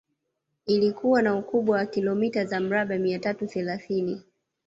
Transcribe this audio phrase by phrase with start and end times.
[0.65, 4.21] Ilikuwa na ukubwa wa kilomita za mraba mia tatu thelathini